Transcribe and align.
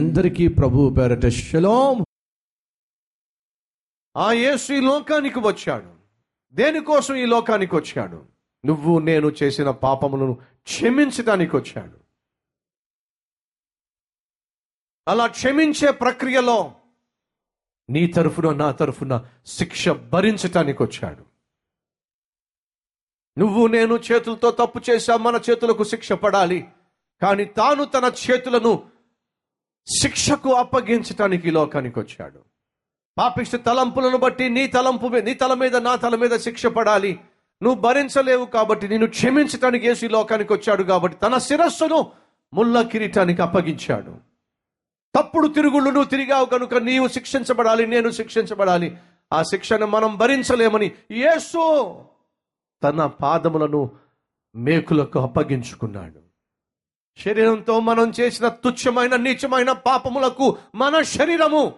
అందరికీ 0.00 0.48
ప్రభు 0.48 0.94
పేరట 0.98 1.26
శలోం. 1.26 2.04
ఆ 4.16 4.32
యేసు 4.32 4.72
ఈ 4.72 4.80
లోకానికి 4.80 5.38
వచ్చాడు. 5.38 5.96
దేనికోసం 6.52 7.14
ఈ 7.14 7.26
లోకానికి 7.26 7.76
వచ్చాడు? 7.76 8.26
నువ్వు 8.64 8.98
నేను 8.98 9.26
చేసిన 9.42 9.70
పాపములను 9.70 10.34
క్షమించడానికి 10.62 11.56
వచ్చాడు. 11.56 12.00
అలా 15.08 15.26
క్షమించే 15.26 15.92
ప్రక్రియలో 15.92 16.74
నీ 17.90 18.06
తరఫున 18.06 18.56
నా 18.56 18.72
తరఫున 18.72 19.28
శిక్ష 19.46 19.88
భరించటానికి 19.88 20.82
వచ్చాడు. 20.82 21.26
నువ్వు 23.38 23.66
నేను 23.66 23.94
చేతులతో 23.94 24.50
తప్పు 24.50 24.80
చేశా 24.90 25.16
మన 25.16 25.40
చేతులకు 25.50 25.84
శిక్ష 25.84 26.12
పడాలి. 26.12 26.68
కానీ 27.22 27.44
తాను 27.44 27.84
తన 27.84 28.12
చేతులను 28.30 28.99
శిక్షకు 29.98 30.52
అప్పగించటానికి 30.52 31.50
లోకానికి 31.50 31.98
వచ్చాడు. 31.98 32.40
పాపిష్ట 33.18 33.56
తలంపులను 33.56 34.16
బట్టి 34.16 34.48
నీ 34.48 34.66
తలంపు 34.66 35.06
నీ 35.06 35.34
తల 35.34 35.54
మీద 35.54 35.76
నా 35.76 35.96
తల 35.96 36.16
మీద 36.16 36.30
శిక్ష 36.30 36.66
పడాలి. 36.66 37.20
నువ్వు 37.62 37.80
భరించలేవు 37.80 38.44
కాబట్టి 38.44 38.88
నేను 38.88 39.06
క్షమించటానికి 39.06 39.86
యేసు 39.86 40.04
ఈ 40.04 40.08
లోకానికి 40.08 40.52
వచ్చాడు 40.52 40.82
కాబట్టి 40.82 41.18
తన 41.18 41.38
శిరస్సును 41.38 42.12
ముళ్ళ 42.54 42.82
కిరీటానికి 42.82 43.42
అప్పగించాడు. 43.42 44.14
తప్పుడు 45.14 45.48
తిరుగుళ్ళు 45.48 45.90
నువ్వు 45.90 46.10
తిరిగావు 46.10 46.44
కనుక 46.44 46.74
నీవు 46.74 47.08
శిక్షించబడాలి 47.08 47.86
నేను 47.86 48.10
శిక్షించబడాలి. 48.10 48.96
ఆ 49.32 49.42
శిక్షను 49.42 49.86
మనం 49.86 50.16
భరించలేమని 50.16 50.92
యేసు 51.10 51.94
తన 52.84 53.06
పాదములను 53.06 53.90
మేకులకు 54.54 55.20
అప్పగించుకున్నాడు. 55.20 56.29
శరీరంతో 57.18 57.80
మనం 57.80 58.12
చేసిన 58.20 58.48
తుచ్చమైన 58.48 59.16
నీచమైన 59.16 59.72
పాపములకు 59.72 60.58
మన 60.74 61.02
శరీరము 61.02 61.74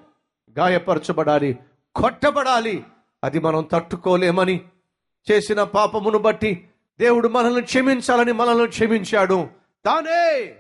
గాయపరచబడాలి 0.59 1.59
కొట్టబడాలి. 1.95 2.85
అది 3.25 3.41
మనం 3.41 3.69
తట్టుకోలేమని 3.73 4.61
చేసిన 5.31 5.63
పాపమును 5.63 6.19
బట్టి 6.19 6.69
దేవుడు 6.99 7.29
మనల్ని 7.29 7.63
క్షమించాలని 7.63 8.33
మనల్ని 8.33 8.69
క్షమించాడు. 8.69 9.49
తానే 9.85 10.55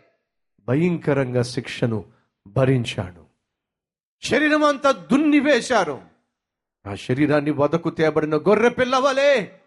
భయంకరంగా 0.68 1.42
శిక్షను 1.42 2.04
భరించాడు. 2.46 3.22
శరీరం 4.22 4.64
అంతా 4.64 4.90
దున్ని 4.90 5.40
వేశారు. 5.40 6.02
ఆ 6.86 6.94
శరీరాన్ని 6.94 7.50
వదకు 7.50 7.90
తేబడిన 7.90 8.36
గొర్రె 8.36 8.68
పిల్లవలే 8.68 9.60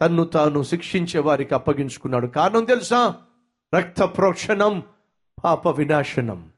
తన్ను 0.00 0.24
తాను 0.24 0.62
శిక్షించే 0.62 1.20
వారికి 1.20 1.54
అప్పగించుకున్నాడు. 1.54 2.26
కారణం 2.26 2.64
తెలుసా? 2.64 3.14
రక్త 3.74 4.02
ప్రోక్షణం 4.02 4.82
పాప 5.44 5.68
వినాశనం. 5.68 6.52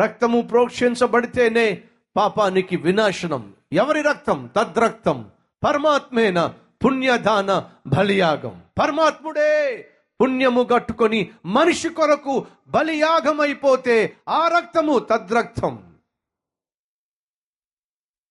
రక్తము 0.00 0.40
ప్రోక్షించబడితేనే 0.40 1.84
పాపానికి 2.16 2.76
వినాశనం. 2.76 3.54
ఎవరి 3.72 4.02
రక్తం? 4.02 4.50
తద్రక్తం. 4.56 5.30
పరమాత్మేన 5.64 6.54
పుణ్యదాన 6.84 7.70
బలియాగం. 7.86 8.62
పరమాత్ముడే 8.80 9.88
పుణ్యము 10.20 10.62
గట్టుకొని 10.62 11.30
మనిషి 11.46 11.88
కొరకు 11.88 12.46
బలియాగం 12.68 13.40
అయిపోతే 13.40 14.16
ఆ 14.28 14.48
రక్తము 14.48 14.98
తద్రక్తం. 14.98 15.94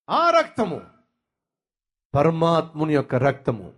ఆ 0.09 0.30
రక్తము 0.30 0.81
పరమాత్ముని 2.16 2.94
యొక్క 2.94 3.16
రక్తము. 3.16 3.73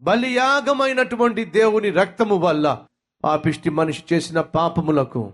బలియాగమైనటువంటి 0.00 1.44
దేవుని 1.44 1.90
రక్తము 1.90 2.36
వల్ల 2.36 2.86
పాపిష్టి 3.24 3.70
మనిషి 3.70 4.04
చేసిన 4.12 4.40
పాపములకు 4.40 5.32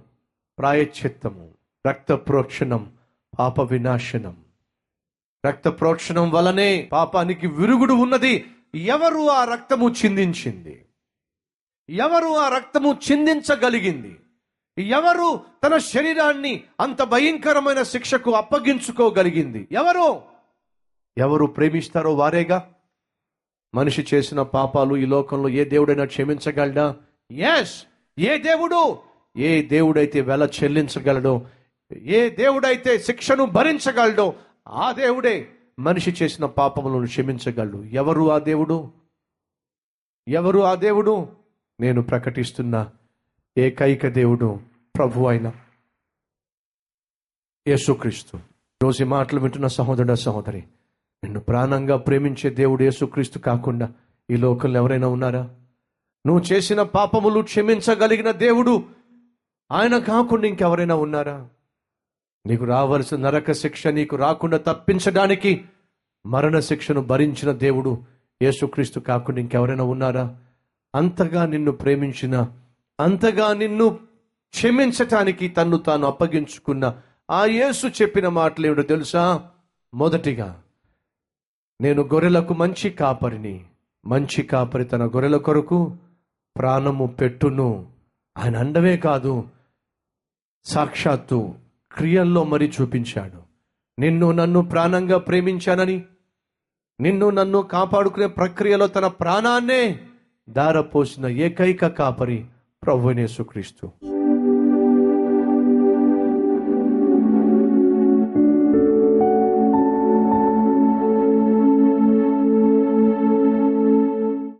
ప్రాయశ్చిత్తము 0.58 1.50
రక్త 1.88 2.12
ప్రోక్షణం 2.12 2.92
పాప 3.38 3.60
వినాశనం 3.60 4.36
రక్త 5.46 5.68
ప్రోక్షణం 5.68 6.30
వలనే 6.30 6.88
పాపానికి 6.92 7.46
విరుగుడు 7.46 7.94
ఉన్నది. 7.94 8.44
ఎవరు 8.74 9.28
ఆ 9.30 9.44
రక్తము 9.44 9.88
చిందించింది? 9.88 10.86
ఎవరు 11.90 12.36
ఆ 12.36 12.48
రక్తము 12.48 12.98
చిందించగలిగింది? 13.12 14.20
ఎవరు 14.78 15.40
తన 15.64 15.78
శరీరాన్ని 15.78 16.64
అంత 16.80 17.02
భయంకరమైన 17.02 17.82
శిక్షకు 17.82 18.30
అప్పగించుకోగలిగింది? 18.30 19.68
ఎవరు? 19.72 20.22
ఎవరు 21.18 21.46
ప్రేమిస్తారో 21.46 22.14
వారేగా? 22.14 22.72
మనిషి 23.74 24.06
చేసిన 24.14 24.42
పాపాలు 24.42 24.96
ఈ 24.96 25.06
లోకంలో 25.06 25.48
ఏ 25.48 25.64
దేవుడైనా 25.64 26.04
క్షమించగలడా? 26.04 26.96
ఎస్ 27.30 27.84
ఏ 28.18 28.38
దేవుడు? 28.38 28.98
ఏ 29.36 29.62
దేవుడైతే 29.62 30.20
వెల 30.20 30.48
చెల్లించగలడో 30.62 31.46
ఏ 31.92 32.30
దేవుడైతే 32.30 32.98
శిక్షను 32.98 33.44
భరించగలడో 33.44 34.34
ఆ 34.68 34.92
దేవుడే 34.92 35.48
మనిషి 35.78 36.16
చేసిన 36.22 36.44
పాపములను 36.46 37.06
క్షమించగలడు. 37.06 37.78
ఎవరు 37.78 38.30
ఆ 38.30 38.38
దేవుడు? 38.38 38.92
ఎవరు 40.28 40.60
ఆ 40.60 40.74
దేవుడు? 40.74 41.28
నేను 41.80 42.02
ప్రకటిస్తున్న 42.02 42.90
ఏకైక 43.58 44.08
దేవుడు 44.08 44.60
ప్రభు 44.98 45.26
అయిన 45.26 45.52
యేసుక్రీస్తు. 47.68 48.38
రోజు 48.82 49.04
మాటలు 49.04 49.40
వింటున్న 49.40 49.66
సహోదరుడ 49.66 50.12
సహోదరి 50.12 50.60
నిన్ను 51.24 51.40
ప్రాణంగా 51.40 51.96
ప్రేమించే 51.96 52.50
దేవుడు 52.50 52.82
యేసుక్రీస్తు 52.82 53.38
కాకుండా 53.38 53.92
ఈ 54.30 54.36
లోకంలో 54.36 54.80
ఎవరైనా 54.80 55.08
ఉన్నారా? 55.08 55.56
నువ్వు 56.26 56.44
చేసిన 56.52 56.82
పాపములు 56.82 57.40
క్షమించగలిగిన 57.40 58.30
దేవుడు. 58.30 58.84
ఆయన 59.72 59.98
కాకుండా 59.98 60.46
ఇంకెవరైనా 60.46 60.94
ఉన్నారా? 60.94 61.48
నీకు 62.46 62.64
రావలసిన 62.64 63.16
నరక 63.16 63.52
శిక్ష 63.52 63.86
నీకు 63.86 64.16
రాకుండా 64.16 64.56
తప్పించడానికి 64.56 65.64
మరణ 66.26 66.58
శిక్షను 66.58 67.00
భరించిన 67.00 67.52
దేవుడు 67.52 67.98
యేసుక్రీస్తు 68.42 69.00
కాకుండా 69.00 69.40
ఇంకెవరైనా 69.40 69.84
ఉన్నారా? 69.84 70.36
అంతగా 70.94 71.46
నిన్ను 71.46 71.72
ప్రేమించిన 71.72 72.48
అంతగా 73.00 73.52
నిన్ను 73.52 73.88
క్షమించటానికి 74.50 75.48
తన్ను 75.48 75.76
తాను 75.76 76.06
అప్పగించుకున్న 76.06 77.00
ఆ 77.30 77.44
యేసు 77.44 77.86
చెప్పిన 77.86 78.28
మాటలు 78.28 78.66
ఏమిటో 78.66 78.82
తెలుసా? 78.82 79.50
మొదటిగా 79.94 80.62
నేను 81.80 82.02
గొర్రెలకు 82.02 82.54
మంచి 82.54 82.90
కాపరిని 82.90 83.64
మంచి 84.06 84.42
కాపరి 84.42 84.84
తన 84.84 85.06
గొర్రెల 85.06 85.36
కొరకు 85.36 85.96
ప్రాణము 86.56 87.06
పెట్టును. 87.06 87.86
ఆయన 88.38 88.56
అండమే 88.56 88.96
కాదు 88.96 89.48
సాక్షాత్తు 90.64 91.54
క్రియల్లో 91.92 92.44
మరి 92.44 92.72
చూపించాడు. 92.80 93.40
నిన్ను 93.98 94.32
నన్ను 94.32 94.62
ప్రాణంగా 94.62 95.18
ప్రేమించానని 95.18 96.04
నిన్ను 97.00 97.30
నన్ను 97.30 97.62
కాపాడుకునే 97.62 98.26
ప్రక్రియలో 98.26 98.86
తన 98.86 99.06
ప్రాణాన్నే 99.06 100.00
దారపోసిన 100.48 101.26
ఏకైక 101.26 101.86
కాపరి 101.86 102.46
ప్రభునేసుక్రీస్తు 102.82 103.86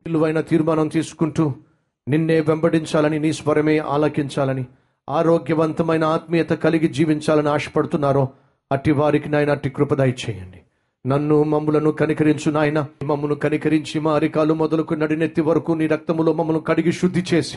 విలువైన 0.07 0.41
తీర్మానం 0.41 0.89
తీసుకుంటూ 0.89 1.55
నిన్నే 2.09 2.41
వెంబడించాలని 2.41 3.19
నీ 3.19 3.33
స్వరమే 3.33 3.79
ఆలకించాలని 3.79 4.67
ఆరోగ్యవంతమైన 5.11 6.05
ఆత్మీయత 6.05 6.51
కలిగి 6.51 6.89
జీవించాలని 6.89 7.49
ఆశపడుతున్నారో 7.49 8.29
అట్టి 8.73 8.93
వారికి 8.93 9.29
నాయన 9.29 9.51
అట్టి 9.51 9.71
కృపదాయి 9.71 10.15
చేయండి 10.31 10.61
నన్ను 11.07 11.43
మమ్ములను 11.43 11.93
కనికరించు 11.93 12.51
నాయన. 12.51 12.87
మమ్మను 13.05 13.35
కనికరించి 13.35 14.01
మా 14.01 14.15
అరికాలు 14.15 14.55
మొదలుకు 14.55 14.95
నడినెత్తి 14.95 15.41
వరకు 15.41 15.73
నీ 15.73 15.87
రక్తములో 15.87 16.35
మమ్మను 16.35 16.61
కడిగి 16.61 16.93
శుద్ధి 16.93 17.25
చేసి 17.35 17.57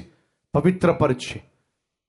పవిత్రపరిచి. 0.55 1.41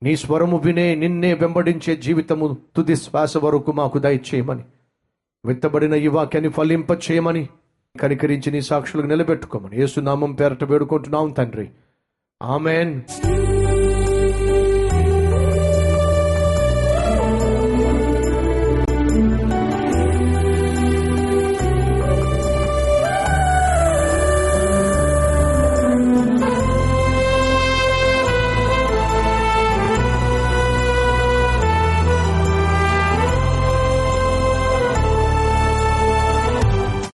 నీ 0.02 0.16
స్వరము 0.16 0.56
వినే 0.56 0.94
నిన్నే 0.94 1.34
వెంబడించే 1.34 1.96
జీవితము 1.96 2.56
తుది 2.76 2.96
శ్వాస 2.96 3.36
వరకు 3.36 3.72
మాకు 3.72 3.98
దయచేయమని. 3.98 4.62
విత్తబడిన 5.46 5.94
ఈ 5.94 6.06
వాక్యాన్ని 6.06 6.52
ఫలింప 6.52 6.90
చేయమని 6.90 7.48
కనికరించి 8.00 8.52
నీ 8.52 8.60
సాక్షులకు 8.60 9.06
నిలబెట్టుకోమని. 9.06 9.81
యేసునామం 9.81 10.32
పేరట 10.32 10.64
వేడుకుంటున్నాం 10.64 11.31
తండ్రి. 11.31 11.70
Amen. 12.44 13.44